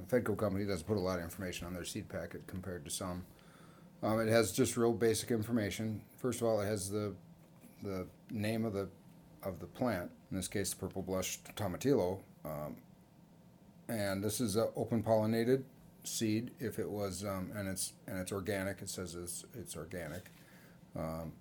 The 0.00 0.16
Fedco 0.16 0.36
company 0.36 0.64
doesn't 0.64 0.86
put 0.86 0.96
a 0.96 1.00
lot 1.00 1.18
of 1.18 1.24
information 1.24 1.66
on 1.66 1.74
their 1.74 1.84
seed 1.84 2.08
packet 2.08 2.46
compared 2.46 2.84
to 2.84 2.90
some. 2.90 3.24
Um, 4.02 4.20
it 4.20 4.28
has 4.28 4.52
just 4.52 4.76
real 4.76 4.92
basic 4.92 5.30
information. 5.30 6.02
First 6.16 6.40
of 6.40 6.46
all, 6.46 6.60
it 6.60 6.66
has 6.66 6.90
the 6.90 7.14
the 7.82 8.06
name 8.30 8.64
of 8.64 8.72
the 8.72 8.88
of 9.42 9.60
the 9.60 9.66
plant. 9.66 10.10
In 10.30 10.36
this 10.36 10.48
case, 10.48 10.70
the 10.70 10.76
purple 10.76 11.02
blush 11.02 11.38
tomatillo. 11.56 12.20
Um, 12.44 12.76
and 13.88 14.22
this 14.22 14.40
is 14.40 14.56
a 14.56 14.68
open 14.76 15.02
pollinated 15.02 15.64
seed. 16.04 16.50
If 16.58 16.78
it 16.78 16.90
was 16.90 17.24
um, 17.24 17.50
and 17.54 17.68
it's 17.68 17.92
and 18.06 18.18
it's 18.18 18.32
organic, 18.32 18.82
it 18.82 18.88
says 18.88 19.14
it's 19.14 19.44
it's 19.54 19.76
organic. 19.76 20.30
Um, 20.96 21.32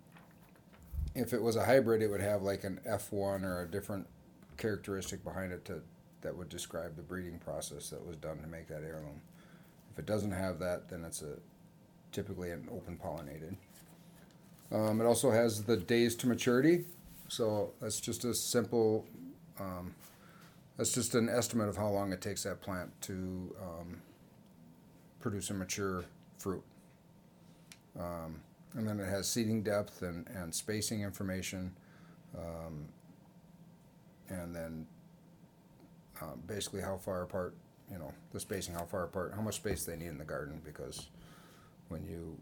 if 1.16 1.34
it 1.34 1.42
was 1.42 1.56
a 1.56 1.66
hybrid, 1.66 2.02
it 2.02 2.08
would 2.08 2.22
have 2.22 2.42
like 2.42 2.64
an 2.64 2.80
F1 2.88 3.44
or 3.44 3.62
a 3.62 3.68
different 3.68 4.08
characteristic 4.58 5.24
behind 5.24 5.52
it 5.52 5.64
to, 5.66 5.82
that 6.24 6.36
would 6.36 6.50
describe 6.50 6.96
the 6.96 7.02
breeding 7.02 7.40
process 7.40 7.90
that 7.90 8.06
was 8.06 8.16
done 8.16 8.40
to 8.40 8.48
make 8.48 8.68
that 8.68 8.82
heirloom. 8.84 9.22
If 9.92 10.00
it 10.00 10.06
doesn't 10.06 10.32
have 10.32 10.60
that, 10.60 10.90
then 10.90 11.06
it's 11.06 11.22
a 11.22 11.36
typically 12.12 12.52
an 12.52 12.68
open 12.72 12.98
pollinated. 12.98 13.56
Um, 14.72 15.00
it 15.00 15.06
also 15.06 15.30
has 15.30 15.64
the 15.64 15.78
days 15.78 16.16
to 16.16 16.28
maturity, 16.28 16.86
so 17.28 17.74
that's 17.80 18.00
just 18.00 18.26
a 18.26 18.34
simple. 18.34 19.06
Um, 19.60 19.94
that's 20.78 20.94
just 20.94 21.14
an 21.14 21.30
estimate 21.30 21.70
of 21.70 21.78
how 21.78 21.90
long 21.90 22.12
it 22.12 22.22
takes 22.22 22.44
that 22.44 22.62
plant 22.62 22.90
to 23.02 23.56
um, 23.62 24.02
produce 25.20 25.52
a 25.52 25.54
mature 25.54 26.06
fruit. 26.40 26.64
Um, 28.00 28.42
and 28.74 28.88
then 28.88 29.00
it 29.00 29.08
has 29.08 29.30
seeding 29.30 29.62
depth 29.62 30.02
and, 30.02 30.28
and 30.36 30.54
spacing 30.54 31.02
information. 31.02 31.72
Um, 32.36 32.88
and 34.30 34.56
then 34.56 34.88
basically 36.48 36.82
how 36.82 36.98
far 36.98 37.24
apart, 37.24 37.56
you 37.92 37.98
know, 37.98 38.12
the 38.32 38.40
spacing, 38.40 38.74
how 38.74 38.86
far 38.86 39.04
apart, 39.04 39.34
how 39.36 39.42
much 39.42 39.56
space 39.56 39.86
they 39.86 39.96
need 39.96 40.08
in 40.08 40.18
the 40.18 40.26
garden 40.26 40.62
because 40.66 41.10
when 41.90 42.04
you 42.06 42.38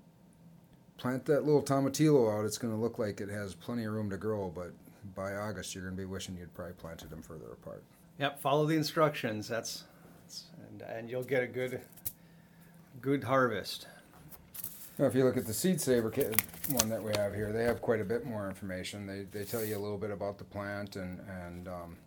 plant 0.97 1.25
that 1.25 1.45
little 1.45 1.63
tomatillo 1.63 2.37
out, 2.37 2.45
it's 2.45 2.57
going 2.57 2.73
to 2.73 2.79
look 2.79 2.99
like 2.99 3.21
it 3.21 3.29
has 3.29 3.55
plenty 3.55 3.85
of 3.85 3.93
room 3.93 4.09
to 4.09 4.17
grow, 4.17 4.51
but 4.53 4.71
by 5.15 5.35
August 5.35 5.73
you're 5.73 5.83
going 5.83 5.95
to 5.95 6.01
be 6.01 6.05
wishing 6.05 6.37
you'd 6.37 6.53
probably 6.53 6.73
planted 6.73 7.09
them 7.09 7.21
further 7.21 7.51
apart. 7.51 7.83
Yep, 8.19 8.39
follow 8.39 8.65
the 8.65 8.75
instructions. 8.75 9.47
That's, 9.47 9.83
that's 10.23 10.45
and, 10.69 10.81
and 10.83 11.09
you'll 11.09 11.23
get 11.23 11.43
a 11.43 11.47
good 11.47 11.81
good 13.01 13.23
harvest. 13.23 13.87
Now, 14.97 15.05
if 15.05 15.15
you 15.15 15.23
look 15.23 15.37
at 15.37 15.47
the 15.47 15.53
seed 15.53 15.81
saver 15.81 16.11
kit, 16.11 16.43
one 16.69 16.89
that 16.89 17.01
we 17.01 17.11
have 17.15 17.33
here, 17.33 17.51
they 17.51 17.63
have 17.63 17.81
quite 17.81 18.01
a 18.01 18.05
bit 18.05 18.25
more 18.25 18.47
information. 18.47 19.07
They, 19.07 19.23
they 19.23 19.45
tell 19.45 19.63
you 19.63 19.75
a 19.75 19.79
little 19.79 19.97
bit 19.97 20.11
about 20.11 20.37
the 20.37 20.43
plant 20.43 20.95
and 20.95 21.19
and 21.45 21.67
um, 21.67 21.97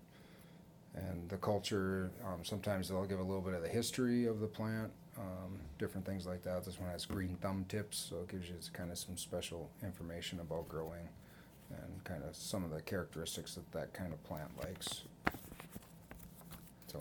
and 0.94 1.28
the 1.28 1.36
culture. 1.36 2.10
Um, 2.24 2.44
sometimes 2.44 2.88
they'll 2.88 3.04
give 3.04 3.20
a 3.20 3.22
little 3.22 3.42
bit 3.42 3.54
of 3.54 3.62
the 3.62 3.68
history 3.68 4.26
of 4.26 4.40
the 4.40 4.46
plant, 4.46 4.90
um, 5.18 5.58
different 5.78 6.06
things 6.06 6.26
like 6.26 6.42
that. 6.44 6.64
This 6.64 6.78
one 6.78 6.90
has 6.90 7.04
green 7.06 7.36
thumb 7.40 7.64
tips, 7.68 7.98
so 8.10 8.20
it 8.20 8.28
gives 8.28 8.48
you 8.48 8.56
kind 8.72 8.90
of 8.90 8.98
some 8.98 9.16
special 9.16 9.70
information 9.82 10.40
about 10.40 10.68
growing 10.68 11.08
and 11.70 12.04
kind 12.04 12.22
of 12.22 12.36
some 12.36 12.64
of 12.64 12.70
the 12.70 12.80
characteristics 12.82 13.54
that 13.54 13.70
that 13.72 13.92
kind 13.92 14.12
of 14.12 14.22
plant 14.24 14.50
likes. 14.62 15.02
So. 16.86 17.00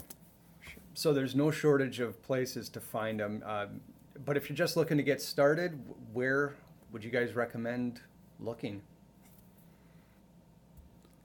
So 0.96 1.12
there's 1.12 1.36
no 1.36 1.50
shortage 1.50 2.00
of 2.00 2.22
places 2.22 2.70
to 2.70 2.80
find 2.80 3.20
them. 3.20 3.44
Um, 3.46 3.82
but 4.26 4.38
if 4.38 4.48
you're 4.48 4.56
just 4.56 4.78
looking 4.78 4.98
to 4.98 5.04
get 5.04 5.22
started, 5.22 5.80
where 6.14 6.56
would 6.92 7.04
you 7.04 7.10
guys 7.10 7.34
recommend 7.34 8.00
looking? 8.40 8.82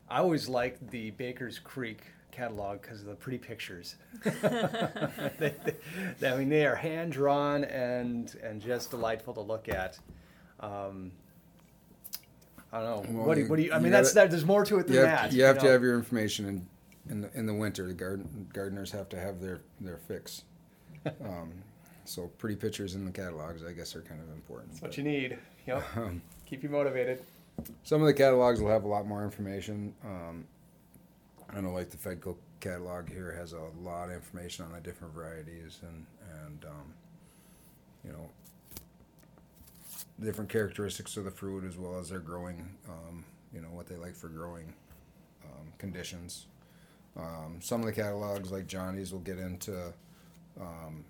I 0.08 0.20
always 0.20 0.48
like 0.48 0.90
the 0.90 1.10
Baker's 1.10 1.58
Creek 1.58 2.00
catalog 2.38 2.80
because 2.80 3.00
of 3.00 3.06
the 3.06 3.14
pretty 3.14 3.38
pictures. 3.38 3.96
they, 4.24 5.54
they, 6.20 6.28
I 6.30 6.36
mean, 6.36 6.48
they 6.48 6.64
are 6.66 6.76
hand 6.76 7.12
drawn 7.12 7.64
and 7.64 8.34
and 8.42 8.60
just 8.62 8.90
delightful 8.90 9.34
to 9.34 9.40
look 9.40 9.68
at. 9.68 9.98
Um, 10.60 11.10
I 12.72 12.80
don't 12.80 13.12
know. 13.12 13.18
Well, 13.18 13.26
what, 13.26 13.34
do, 13.34 13.40
you- 13.42 13.48
what 13.48 13.56
do 13.56 13.62
you? 13.62 13.72
I 13.72 13.76
you 13.78 13.82
mean, 13.82 13.92
that's 13.92 14.12
gotta- 14.14 14.26
that. 14.26 14.30
There's 14.30 14.44
more 14.44 14.64
to 14.64 14.78
it 14.78 14.86
than 14.86 14.94
You 14.96 15.00
have, 15.00 15.30
that. 15.30 15.32
you 15.32 15.42
have 15.44 15.58
to 15.58 15.68
have 15.68 15.82
your 15.82 15.96
information 15.96 16.46
in, 16.46 16.66
in 17.10 17.20
the 17.22 17.30
in 17.38 17.46
the 17.46 17.54
winter. 17.54 17.86
The 17.86 17.94
garden 17.94 18.48
gardeners 18.52 18.90
have 18.92 19.08
to 19.10 19.18
have 19.18 19.40
their 19.40 19.60
their 19.80 19.96
fix. 19.98 20.42
Um, 21.24 21.52
so 22.04 22.26
pretty 22.38 22.56
pictures 22.56 22.94
in 22.94 23.04
the 23.04 23.10
catalogs, 23.10 23.62
I 23.64 23.72
guess, 23.72 23.94
are 23.96 24.02
kind 24.02 24.20
of 24.20 24.28
important. 24.34 24.72
That's 24.72 24.82
what 24.82 24.96
you 24.98 25.04
need. 25.04 25.38
Yep. 25.66 25.84
um, 25.96 26.20
Keep 26.44 26.62
you 26.64 26.68
motivated. 26.68 27.22
some 27.82 28.00
of 28.02 28.06
the 28.06 28.12
catalogs 28.14 28.60
will 28.60 28.68
have 28.70 28.84
a 28.84 28.88
lot 28.88 29.06
more 29.06 29.22
information. 29.24 29.94
Um, 30.04 30.44
I 31.54 31.60
know, 31.60 31.72
like 31.72 31.90
the 31.90 31.96
Fedco 31.96 32.36
catalog 32.60 33.08
here 33.08 33.32
has 33.32 33.52
a 33.52 33.60
lot 33.82 34.08
of 34.08 34.16
information 34.16 34.64
on 34.64 34.72
the 34.72 34.80
different 34.80 35.14
varieties 35.14 35.80
and 35.82 36.06
and 36.44 36.64
um, 36.64 36.92
you 38.04 38.12
know 38.12 38.28
different 40.20 40.50
characteristics 40.50 41.16
of 41.16 41.24
the 41.24 41.30
fruit 41.30 41.64
as 41.64 41.76
well 41.78 41.98
as 41.98 42.10
their 42.10 42.18
growing. 42.18 42.68
Um, 42.88 43.24
you 43.52 43.60
know 43.60 43.68
what 43.68 43.86
they 43.86 43.96
like 43.96 44.14
for 44.14 44.28
growing 44.28 44.72
um, 45.44 45.72
conditions. 45.78 46.46
Um, 47.16 47.58
some 47.60 47.80
of 47.80 47.86
the 47.86 47.92
catalogs, 47.92 48.52
like 48.52 48.66
Johnny's, 48.66 49.12
will 49.12 49.20
get 49.20 49.38
into 49.38 49.92
um, 50.60 51.04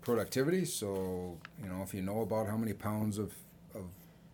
productivity. 0.00 0.64
So 0.64 1.38
you 1.60 1.68
know 1.68 1.82
if 1.82 1.92
you 1.92 2.02
know 2.02 2.20
about 2.20 2.46
how 2.46 2.56
many 2.56 2.72
pounds 2.72 3.18
of 3.18 3.32
of 3.74 3.84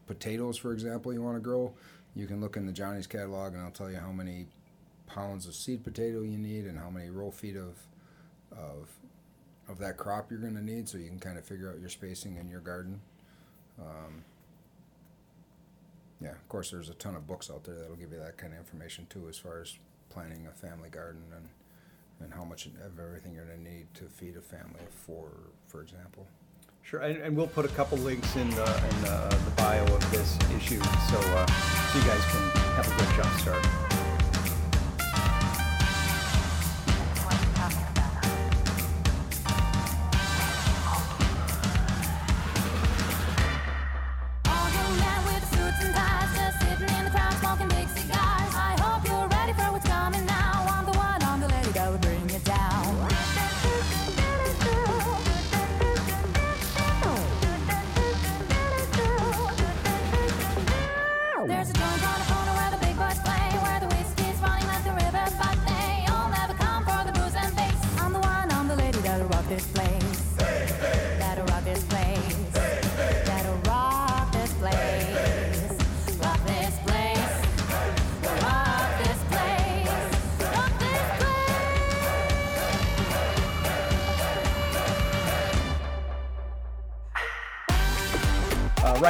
potatoes, 0.06 0.58
for 0.58 0.72
example, 0.72 1.12
you 1.12 1.22
want 1.22 1.36
to 1.36 1.40
grow, 1.40 1.72
you 2.14 2.26
can 2.26 2.40
look 2.40 2.56
in 2.56 2.66
the 2.66 2.72
Johnny's 2.72 3.06
catalog 3.06 3.54
and 3.54 3.62
I'll 3.62 3.70
tell 3.70 3.90
you 3.90 3.96
how 3.96 4.12
many 4.12 4.46
pounds 5.14 5.46
of 5.46 5.54
seed 5.54 5.84
potato 5.84 6.22
you 6.22 6.38
need 6.38 6.64
and 6.64 6.78
how 6.78 6.90
many 6.90 7.10
row 7.10 7.30
feet 7.30 7.56
of 7.56 7.78
of 8.50 8.88
of 9.68 9.78
that 9.78 9.96
crop 9.96 10.30
you're 10.30 10.40
going 10.40 10.56
to 10.56 10.64
need, 10.64 10.88
so 10.88 10.98
you 10.98 11.08
can 11.08 11.20
kind 11.20 11.38
of 11.38 11.44
figure 11.44 11.70
out 11.70 11.78
your 11.80 11.88
spacing 11.88 12.36
in 12.36 12.48
your 12.48 12.60
garden. 12.60 13.00
Um, 13.78 14.24
yeah, 16.20 16.32
of 16.32 16.48
course, 16.48 16.70
there's 16.70 16.88
a 16.88 16.94
ton 16.94 17.14
of 17.14 17.26
books 17.26 17.50
out 17.50 17.64
there 17.64 17.74
that'll 17.76 17.96
give 17.96 18.12
you 18.12 18.18
that 18.18 18.36
kind 18.36 18.52
of 18.52 18.58
information 18.58 19.06
too, 19.08 19.26
as 19.28 19.38
far 19.38 19.60
as 19.60 19.78
planning 20.10 20.46
a 20.46 20.52
family 20.52 20.90
garden 20.90 21.22
and 21.34 21.48
and 22.20 22.32
how 22.32 22.44
much 22.44 22.66
of 22.66 22.98
everything 22.98 23.34
you're 23.34 23.46
going 23.46 23.64
to 23.64 23.70
need 23.70 23.86
to 23.94 24.04
feed 24.04 24.36
a 24.36 24.40
family 24.40 24.80
of 24.80 24.94
four, 24.94 25.28
for 25.66 25.82
example. 25.82 26.26
Sure, 26.82 27.00
and, 27.00 27.20
and 27.20 27.36
we'll 27.36 27.46
put 27.46 27.64
a 27.64 27.68
couple 27.68 27.98
links 27.98 28.36
in 28.36 28.48
the, 28.50 28.64
in 28.64 29.02
the, 29.02 29.38
the 29.44 29.50
bio 29.56 29.84
of 29.84 30.10
this 30.10 30.38
issue 30.56 30.80
so, 31.10 31.18
uh, 31.18 31.46
so 31.46 31.98
you 31.98 32.04
guys 32.04 32.24
can 32.26 32.50
have 32.74 32.86
a 32.86 32.96
good 32.96 33.16
jump 33.16 33.40
start. 33.40 33.91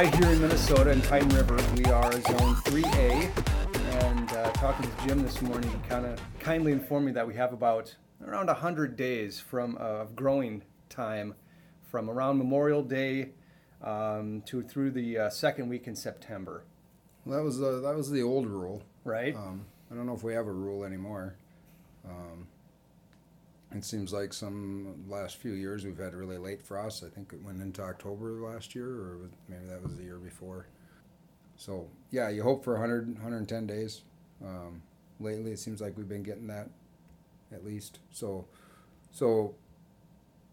Right 0.03 0.15
here 0.15 0.31
in 0.33 0.41
Minnesota 0.41 0.91
in 0.91 1.01
Pine 1.03 1.29
River, 1.29 1.57
we 1.77 1.85
are 1.85 2.11
Zone 2.11 2.55
3A. 2.55 4.01
And 4.03 4.29
uh, 4.33 4.51
talking 4.51 4.85
to 4.91 5.07
Jim 5.07 5.23
this 5.23 5.41
morning, 5.41 5.69
he 5.71 5.77
kind 5.87 6.05
of 6.05 6.19
kindly 6.39 6.73
informed 6.73 7.05
me 7.05 7.13
that 7.13 7.25
we 7.25 7.33
have 7.35 7.53
about 7.53 7.95
around 8.21 8.47
100 8.47 8.97
days 8.97 9.39
from 9.39 9.77
uh, 9.77 10.01
of 10.01 10.13
growing 10.13 10.61
time 10.89 11.35
from 11.89 12.09
around 12.09 12.37
Memorial 12.37 12.83
Day 12.83 13.29
um, 13.81 14.43
to 14.47 14.61
through 14.61 14.91
the 14.91 15.17
uh, 15.19 15.29
second 15.29 15.69
week 15.69 15.87
in 15.87 15.95
September, 15.95 16.65
Well, 17.23 17.37
that 17.37 17.43
was 17.45 17.59
the 17.59 17.79
that 17.79 17.95
was 17.95 18.11
the 18.11 18.23
old 18.23 18.45
rule. 18.45 18.83
right? 19.05 19.33
Um, 19.33 19.65
I 19.89 19.95
don't 19.95 20.05
know 20.05 20.15
if 20.15 20.23
we 20.23 20.33
have 20.33 20.47
a 20.47 20.51
rule 20.51 20.83
anymore. 20.83 21.35
Um, 22.05 22.47
it 23.73 23.83
seems 23.85 24.13
like 24.13 24.33
some 24.33 25.05
last 25.07 25.37
few 25.37 25.53
years 25.53 25.85
we've 25.85 25.97
had 25.97 26.13
really 26.13 26.37
late 26.37 26.61
frosts. 26.61 27.03
I 27.03 27.09
think 27.09 27.33
it 27.33 27.41
went 27.43 27.61
into 27.61 27.81
October 27.81 28.31
last 28.41 28.75
year, 28.75 28.87
or 28.87 29.29
maybe 29.47 29.65
that 29.67 29.81
was 29.81 29.95
the 29.95 30.03
year 30.03 30.17
before. 30.17 30.67
So 31.55 31.87
yeah, 32.11 32.29
you 32.29 32.43
hope 32.43 32.63
for 32.63 32.73
100, 32.73 33.13
110 33.13 33.67
days. 33.67 34.01
Um, 34.43 34.81
lately, 35.19 35.51
it 35.51 35.59
seems 35.59 35.81
like 35.81 35.97
we've 35.97 36.09
been 36.09 36.23
getting 36.23 36.47
that 36.47 36.69
at 37.51 37.63
least. 37.63 37.99
So, 38.11 38.45
so 39.11 39.55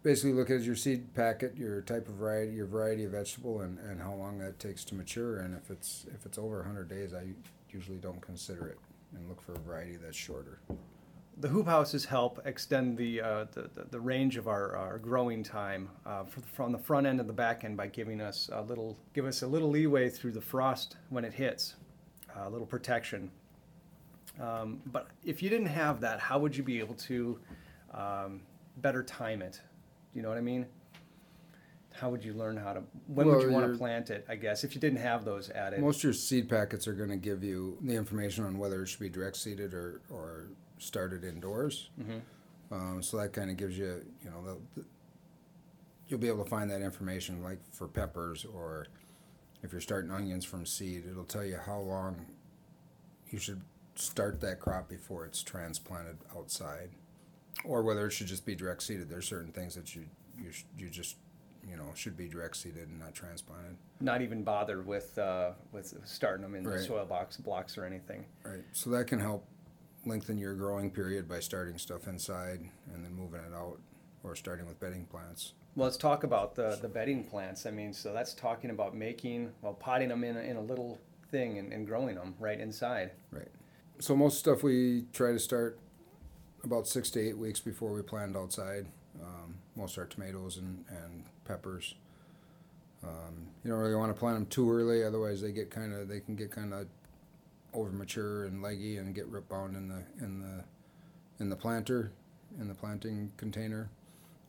basically 0.03 0.33
look 0.33 0.49
at 0.49 0.61
your 0.61 0.75
seed 0.75 1.13
packet, 1.13 1.57
your 1.57 1.81
type 1.81 2.07
of 2.07 2.15
variety, 2.15 2.53
your 2.53 2.67
variety 2.67 3.03
of 3.05 3.11
vegetable, 3.11 3.61
and, 3.61 3.77
and 3.79 4.01
how 4.01 4.13
long 4.13 4.39
that 4.39 4.59
takes 4.59 4.83
to 4.85 4.95
mature. 4.95 5.39
And 5.39 5.55
if 5.55 5.69
it's 5.69 6.05
if 6.13 6.25
it's 6.25 6.37
over 6.37 6.57
100 6.57 6.89
days, 6.89 7.13
I 7.13 7.25
usually 7.69 7.97
don't 7.97 8.21
consider 8.21 8.67
it 8.67 8.79
and 9.13 9.27
look 9.27 9.41
for 9.41 9.53
a 9.53 9.59
variety 9.59 9.97
that's 9.97 10.17
shorter. 10.17 10.59
The 11.41 11.47
hoop 11.47 11.65
houses 11.65 12.05
help 12.05 12.39
extend 12.45 12.97
the, 12.97 13.19
uh, 13.19 13.45
the, 13.51 13.69
the, 13.73 13.85
the 13.89 13.99
range 13.99 14.37
of 14.37 14.47
our, 14.47 14.75
our 14.75 14.99
growing 14.99 15.41
time 15.41 15.89
uh, 16.05 16.23
from 16.23 16.71
the 16.71 16.77
front 16.77 17.07
end 17.07 17.19
and 17.19 17.27
the 17.27 17.33
back 17.33 17.63
end 17.63 17.75
by 17.75 17.87
giving 17.87 18.21
us 18.21 18.51
a 18.53 18.61
little 18.61 18.95
give 19.15 19.25
us 19.25 19.41
a 19.41 19.47
little 19.47 19.71
leeway 19.71 20.07
through 20.07 20.33
the 20.33 20.41
frost 20.41 20.97
when 21.09 21.25
it 21.25 21.33
hits, 21.33 21.77
a 22.37 22.47
little 22.47 22.67
protection. 22.67 23.31
Um, 24.39 24.81
but 24.85 25.07
if 25.25 25.41
you 25.41 25.49
didn't 25.49 25.65
have 25.65 25.99
that, 26.01 26.19
how 26.19 26.37
would 26.37 26.55
you 26.55 26.61
be 26.61 26.77
able 26.77 26.93
to 26.95 27.39
um, 27.91 28.41
better 28.77 29.01
time 29.01 29.41
it? 29.41 29.53
Do 30.13 30.19
You 30.19 30.21
know 30.21 30.29
what 30.29 30.37
I 30.37 30.41
mean? 30.41 30.67
How 31.93 32.11
would 32.11 32.23
you 32.23 32.33
learn 32.33 32.55
how 32.55 32.73
to? 32.73 32.83
When 33.07 33.25
would 33.25 33.41
you 33.41 33.51
want 33.51 33.71
to 33.71 33.77
plant 33.79 34.11
it? 34.11 34.27
I 34.29 34.35
guess 34.35 34.63
if 34.63 34.75
you 34.75 34.81
didn't 34.81 34.99
have 34.99 35.25
those 35.25 35.49
added. 35.49 35.79
Most 35.79 35.97
of 35.97 36.03
your 36.03 36.13
seed 36.13 36.47
packets 36.47 36.87
are 36.87 36.93
going 36.93 37.09
to 37.09 37.17
give 37.17 37.43
you 37.43 37.79
the 37.81 37.95
information 37.95 38.43
on 38.43 38.59
whether 38.59 38.83
it 38.83 38.87
should 38.89 38.99
be 38.99 39.09
direct 39.09 39.37
seeded 39.37 39.73
or, 39.73 40.01
or 40.11 40.49
started 40.85 41.23
indoors. 41.23 41.89
Um, 42.71 43.01
so 43.03 43.17
that 43.17 43.33
kind 43.33 43.49
of 43.51 43.57
gives 43.57 43.77
you, 43.77 44.01
you 44.23 44.29
know, 44.29 44.43
the, 44.43 44.81
the, 44.81 44.85
you'll 46.07 46.19
be 46.19 46.27
able 46.27 46.43
to 46.43 46.49
find 46.49 46.69
that 46.71 46.81
information 46.81 47.43
like 47.43 47.59
for 47.71 47.87
peppers 47.87 48.45
or 48.45 48.87
if 49.61 49.71
you're 49.71 49.81
starting 49.81 50.09
onions 50.11 50.43
from 50.45 50.65
seed, 50.65 51.03
it'll 51.09 51.23
tell 51.25 51.43
you 51.45 51.57
how 51.63 51.79
long 51.79 52.25
you 53.29 53.37
should 53.39 53.61
start 53.95 54.39
that 54.41 54.59
crop 54.59 54.89
before 54.89 55.25
it's 55.25 55.43
transplanted 55.43 56.17
outside 56.35 56.89
or 57.65 57.83
whether 57.83 58.07
it 58.07 58.11
should 58.11 58.27
just 58.27 58.45
be 58.45 58.55
direct 58.55 58.81
seeded. 58.81 59.09
There's 59.09 59.27
certain 59.27 59.51
things 59.51 59.75
that 59.75 59.93
you, 59.93 60.05
you, 60.41 60.51
sh- 60.51 60.63
you 60.79 60.89
just, 60.89 61.17
you 61.69 61.75
know, 61.75 61.91
should 61.93 62.15
be 62.17 62.27
direct 62.27 62.55
seeded 62.57 62.87
and 62.87 62.99
not 62.99 63.13
transplanted. 63.13 63.75
not 63.99 64.21
even 64.21 64.43
bothered 64.43 64.87
with 64.87 65.15
uh, 65.19 65.51
with 65.71 65.93
starting 66.05 66.41
them 66.41 66.55
in 66.55 66.63
the 66.63 66.79
soil 66.81 67.05
box 67.05 67.37
blocks 67.37 67.77
or 67.77 67.85
anything. 67.85 68.25
Right, 68.43 68.63
so 68.71 68.89
that 68.91 69.05
can 69.07 69.19
help 69.19 69.45
lengthen 70.05 70.37
your 70.37 70.55
growing 70.55 70.89
period 70.89 71.27
by 71.27 71.39
starting 71.39 71.77
stuff 71.77 72.07
inside 72.07 72.61
and 72.93 73.05
then 73.05 73.13
moving 73.13 73.41
it 73.41 73.53
out, 73.53 73.79
or 74.23 74.35
starting 74.35 74.65
with 74.67 74.79
bedding 74.79 75.05
plants. 75.05 75.53
Well, 75.75 75.85
let's 75.85 75.97
talk 75.97 76.23
about 76.23 76.55
the, 76.55 76.77
the 76.81 76.89
bedding 76.89 77.23
plants. 77.23 77.65
I 77.65 77.71
mean, 77.71 77.93
so 77.93 78.13
that's 78.13 78.33
talking 78.33 78.71
about 78.71 78.95
making, 78.95 79.51
well, 79.61 79.73
potting 79.73 80.09
them 80.09 80.23
in 80.23 80.35
a, 80.37 80.41
in 80.41 80.57
a 80.57 80.61
little 80.61 80.99
thing 81.29 81.59
and, 81.59 81.71
and 81.71 81.87
growing 81.87 82.15
them 82.15 82.35
right 82.39 82.59
inside. 82.59 83.11
Right. 83.31 83.47
So 83.99 84.15
most 84.15 84.39
stuff 84.39 84.63
we 84.63 85.05
try 85.13 85.31
to 85.31 85.39
start 85.39 85.79
about 86.63 86.87
six 86.87 87.09
to 87.11 87.19
eight 87.19 87.37
weeks 87.37 87.59
before 87.59 87.93
we 87.93 88.01
plant 88.01 88.35
outside. 88.35 88.87
Um, 89.21 89.55
most 89.75 89.97
our 89.97 90.05
tomatoes 90.05 90.57
and, 90.57 90.83
and 90.89 91.23
peppers. 91.45 91.95
Um, 93.03 93.47
you 93.63 93.71
don't 93.71 93.79
really 93.79 93.95
want 93.95 94.13
to 94.13 94.19
plant 94.19 94.37
them 94.37 94.45
too 94.45 94.71
early, 94.71 95.03
otherwise 95.03 95.41
they 95.41 95.51
get 95.51 95.71
kind 95.71 95.93
of 95.93 96.07
they 96.07 96.19
can 96.19 96.35
get 96.35 96.51
kind 96.51 96.73
of 96.73 96.87
over 97.73 97.91
mature 97.91 98.45
and 98.45 98.61
leggy 98.61 98.97
and 98.97 99.13
get 99.15 99.27
rip 99.27 99.47
bound 99.49 99.75
in 99.75 99.87
the 99.87 100.03
in 100.23 100.39
the 100.41 100.63
in 101.39 101.49
the 101.49 101.55
planter 101.55 102.11
in 102.59 102.67
the 102.67 102.73
planting 102.75 103.31
container. 103.37 103.89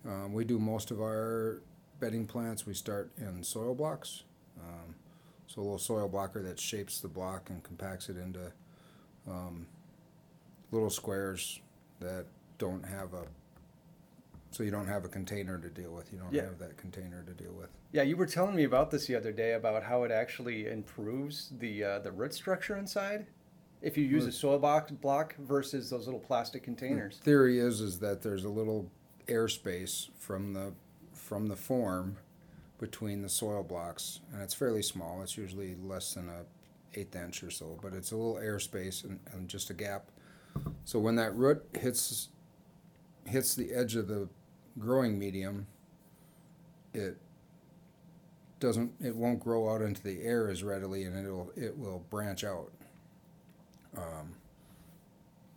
Um, 0.05 0.33
we 0.33 0.45
do 0.45 0.59
most 0.59 0.91
of 0.91 1.01
our 1.01 1.63
bedding 2.01 2.27
plants. 2.27 2.67
We 2.67 2.75
start 2.75 3.13
in 3.19 3.45
soil 3.45 3.75
blocks. 3.75 4.25
Um, 4.61 4.95
so 5.47 5.61
a 5.61 5.63
little 5.63 5.79
soil 5.79 6.09
blocker 6.09 6.43
that 6.43 6.59
shapes 6.59 7.01
the 7.01 7.09
block 7.09 7.49
and 7.51 7.63
compacts 7.63 8.09
it 8.09 8.17
into 8.17 8.51
um, 9.29 9.67
little 10.73 10.91
squares 10.91 11.61
that 12.01 12.27
don't 12.59 12.85
have 12.85 13.15
a 13.15 13.25
so 14.51 14.63
you 14.63 14.71
don't 14.71 14.89
have 14.89 15.05
a 15.05 15.09
container 15.09 15.59
to 15.59 15.69
deal 15.69 15.93
with. 15.93 16.13
You 16.13 16.19
don't 16.19 16.33
Yeah. 16.33 16.43
have 16.45 16.59
that 16.59 16.77
container 16.77 17.23
to 17.23 17.33
deal 17.33 17.53
with. 17.53 17.71
Yeah, 17.93 18.03
you 18.03 18.17
were 18.17 18.27
telling 18.27 18.57
me 18.57 18.65
about 18.65 18.91
this 18.91 19.07
the 19.07 19.15
other 19.15 19.33
day 19.33 19.53
about 19.53 19.83
how 19.83 20.05
it 20.05 20.11
actually 20.11 20.67
improves 20.67 21.53
the 21.59 21.85
uh, 21.85 21.99
the 21.99 22.11
root 22.11 22.33
structure 22.33 22.77
inside 22.77 23.27
if 23.83 23.99
you 23.99 24.05
use 24.05 24.27
a 24.27 24.33
soil 24.33 24.59
box 24.59 24.91
block 24.93 25.37
versus 25.37 25.91
those 25.91 26.07
little 26.07 26.21
plastic 26.21 26.63
containers. 26.63 27.19
The 27.19 27.25
Theory 27.25 27.59
is 27.59 27.81
is 27.81 27.99
that 27.99 28.23
there's 28.23 28.45
a 28.45 28.49
little 28.49 28.91
airspace 29.27 30.09
from 30.19 30.55
the 30.55 30.73
from 31.13 31.49
the 31.49 31.57
form 31.57 32.17
between 32.79 33.23
the 33.23 33.29
soil 33.29 33.63
blocks, 33.63 34.21
and 34.33 34.43
it's 34.43 34.55
fairly 34.55 34.83
small. 34.83 35.23
It's 35.23 35.37
usually 35.37 35.77
less 35.83 36.15
than 36.15 36.29
a 36.29 36.45
eighth 36.99 37.15
inch 37.15 37.43
or 37.43 37.51
so, 37.51 37.79
but 37.83 37.93
it's 37.93 38.13
a 38.13 38.17
little 38.17 38.37
airspace 38.37 39.05
and, 39.05 39.19
and 39.33 39.49
just 39.49 39.71
a 39.71 39.75
gap. 39.75 40.11
So 40.85 40.99
when 40.99 41.17
that 41.17 41.35
root 41.35 41.63
hits 41.79 42.29
hits 43.27 43.55
the 43.55 43.73
edge 43.73 43.97
of 43.97 44.09
the 44.09 44.29
growing 44.79 45.19
medium, 45.19 45.67
it 46.95 47.19
doesn't 48.63 48.93
it 49.01 49.17
won't 49.17 49.41
grow 49.41 49.75
out 49.75 49.83
into 49.83 50.01
the 50.03 50.23
air 50.23 50.49
as 50.49 50.63
readily, 50.63 51.03
and 51.03 51.19
it'll 51.19 51.51
it 51.57 51.77
will 51.77 52.07
branch 52.11 52.45
out 52.45 52.71
um, 53.99 54.35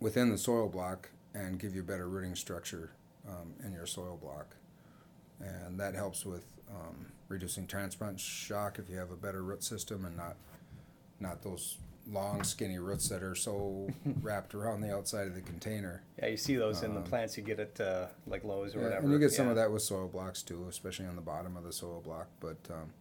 within 0.00 0.28
the 0.28 0.36
soil 0.36 0.68
block 0.68 1.10
and 1.32 1.60
give 1.60 1.72
you 1.72 1.84
better 1.84 2.08
rooting 2.08 2.34
structure 2.34 2.90
um, 3.28 3.54
in 3.64 3.72
your 3.72 3.86
soil 3.86 4.18
block, 4.20 4.56
and 5.38 5.78
that 5.78 5.94
helps 5.94 6.26
with 6.26 6.44
um, 6.68 7.06
reducing 7.28 7.64
transplant 7.68 8.18
shock 8.18 8.80
if 8.80 8.90
you 8.90 8.96
have 8.96 9.12
a 9.12 9.16
better 9.16 9.42
root 9.42 9.62
system 9.62 10.04
and 10.04 10.16
not 10.16 10.34
not 11.20 11.42
those 11.42 11.78
long 12.10 12.42
skinny 12.44 12.78
roots 12.78 13.08
that 13.08 13.22
are 13.22 13.34
so 13.34 13.88
wrapped 14.22 14.54
around 14.54 14.80
the 14.80 14.94
outside 14.94 15.26
of 15.26 15.34
the 15.34 15.40
container. 15.40 16.02
Yeah, 16.18 16.28
you 16.28 16.36
see 16.36 16.56
those 16.56 16.82
in 16.82 16.92
the 16.94 17.00
Um, 17.00 17.04
plants 17.04 17.36
you 17.36 17.42
get 17.42 17.58
at 17.58 17.80
uh, 17.80 18.06
like 18.26 18.44
Lowe's 18.44 18.74
or 18.74 18.78
Yeah, 18.78 18.84
whatever. 18.84 19.02
and 19.04 19.12
you 19.12 19.18
get 19.18 19.32
some 19.32 19.48
of 19.48 19.56
that 19.56 19.70
with 19.70 19.82
soil 19.82 20.08
blocks 20.08 20.42
too, 20.42 20.66
especially 20.68 21.06
on 21.06 21.16
the 21.16 21.22
bottom 21.22 21.56
of 21.56 21.64
the 21.64 21.72
soil 21.72 22.00
block. 22.04 22.28
But 22.40 22.58
um, 22.70 22.92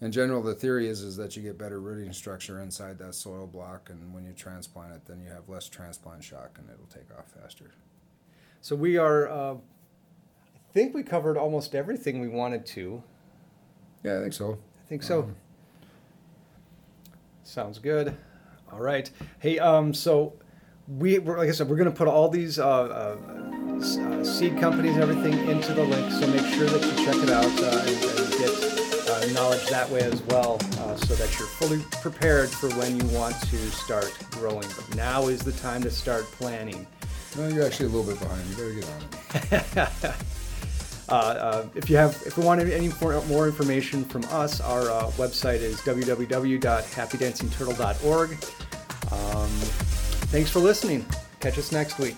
in 0.00 0.12
general, 0.12 0.42
the 0.42 0.54
theory 0.54 0.88
is 0.88 1.00
is 1.02 1.16
that 1.16 1.36
you 1.36 1.42
get 1.42 1.58
better 1.58 1.80
rooting 1.80 2.12
structure 2.12 2.60
inside 2.60 2.98
that 2.98 3.14
soil 3.14 3.46
block, 3.46 3.90
and 3.90 4.12
when 4.14 4.24
you 4.24 4.32
transplant 4.32 4.92
it, 4.94 5.04
then 5.06 5.20
you 5.20 5.28
have 5.30 5.48
less 5.48 5.68
transplant 5.68 6.22
shock, 6.24 6.58
and 6.58 6.68
it'll 6.70 6.86
take 6.86 7.16
off 7.18 7.26
faster. 7.40 7.70
So 8.60 8.76
we 8.76 8.96
are. 8.96 9.28
Uh, 9.28 9.54
I 9.54 10.72
think 10.72 10.94
we 10.94 11.02
covered 11.02 11.36
almost 11.36 11.74
everything 11.74 12.20
we 12.20 12.28
wanted 12.28 12.64
to. 12.66 13.02
Yeah, 14.04 14.18
I 14.18 14.22
think 14.22 14.32
so. 14.32 14.58
I 14.84 14.88
think 14.88 15.02
so. 15.02 15.20
Um, 15.24 15.36
Sounds 17.44 17.78
good. 17.78 18.16
All 18.72 18.80
right. 18.80 19.10
Hey, 19.38 19.58
um, 19.58 19.92
so 19.92 20.34
we, 20.88 21.18
we're, 21.18 21.38
like 21.38 21.48
I 21.48 21.52
said, 21.52 21.68
we're 21.68 21.76
going 21.76 21.90
to 21.90 21.96
put 21.96 22.08
all 22.08 22.28
these 22.28 22.58
uh, 22.58 22.66
uh, 22.66 23.16
uh, 23.76 24.24
seed 24.24 24.58
companies 24.58 24.94
and 24.94 25.02
everything 25.02 25.48
into 25.48 25.74
the 25.74 25.84
link. 25.84 26.10
So 26.12 26.26
make 26.28 26.46
sure 26.54 26.66
that 26.66 26.82
you 26.82 27.04
check 27.04 27.16
it 27.16 27.30
out 27.30 27.44
uh, 27.44 27.84
and, 27.86 28.20
and 28.20 28.32
get 28.38 29.08
uh, 29.10 29.32
knowledge 29.34 29.66
that 29.68 29.88
way 29.90 30.00
as 30.00 30.22
well, 30.22 30.58
uh, 30.80 30.96
so 30.96 31.14
that 31.14 31.38
you're 31.38 31.48
fully 31.48 31.80
prepared 32.00 32.48
for 32.48 32.70
when 32.70 32.96
you 32.96 33.06
want 33.16 33.34
to 33.42 33.56
start 33.70 34.16
growing. 34.30 34.68
But 34.76 34.94
now 34.94 35.26
is 35.26 35.40
the 35.40 35.52
time 35.52 35.82
to 35.82 35.90
start 35.90 36.24
planning. 36.24 36.86
No, 37.36 37.48
you're 37.48 37.64
actually 37.64 37.86
a 37.86 37.88
little 37.90 38.10
bit 38.10 38.20
behind. 38.20 38.48
You 38.50 38.56
better 38.56 38.72
get 38.74 39.78
on 39.78 40.08
it. 40.10 40.14
Uh, 41.12 41.14
uh, 41.14 41.68
if 41.74 41.90
you 41.90 41.96
have, 41.98 42.22
if 42.24 42.38
you 42.38 42.42
want 42.42 42.58
any 42.58 42.88
more, 43.02 43.46
information 43.46 44.02
from 44.02 44.24
us, 44.30 44.62
our 44.62 44.90
uh, 44.90 45.08
website 45.18 45.60
is 45.60 45.76
www.happydancingturtle.org. 45.82 48.30
Um, 49.12 49.50
thanks 50.30 50.48
for 50.48 50.60
listening. 50.60 51.04
Catch 51.38 51.58
us 51.58 51.70
next 51.70 51.98
week. 51.98 52.16